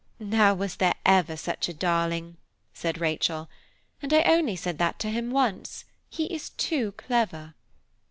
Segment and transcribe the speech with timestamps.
[0.17, 2.37] "Now, was there ever such a darling?"
[2.73, 3.51] said Rachel,
[4.01, 5.87] "and I only said that once to him.
[6.09, 7.53] He is too clever!"